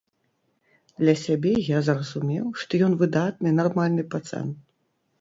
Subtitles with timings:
[1.01, 4.47] Для сябе я зразумеў, што ён выдатны нармальны пацан.